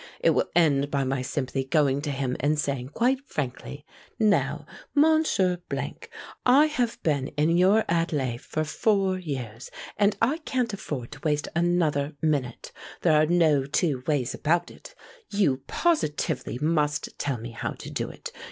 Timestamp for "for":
8.39-8.63